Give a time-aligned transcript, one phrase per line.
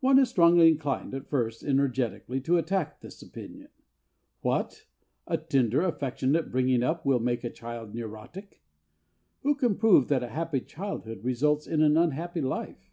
[0.00, 3.68] One is strongly inclined at first energetically to attack this opinion.
[4.42, 4.84] What!
[5.26, 8.60] A tender, affectionate bringing up will make a child neurotic?
[9.40, 12.90] Who can prove that a happy childhood results in an unhappy life?